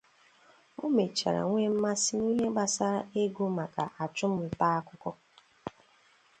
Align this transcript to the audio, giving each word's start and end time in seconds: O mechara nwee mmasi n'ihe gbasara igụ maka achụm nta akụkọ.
O 0.83 0.85
mechara 0.97 1.41
nwee 1.47 1.69
mmasi 1.73 2.13
n'ihe 2.21 2.45
gbasara 2.53 2.99
igụ 3.23 3.43
maka 3.57 3.83
achụm 4.03 4.33
nta 4.51 4.67
akụkọ. 4.77 5.11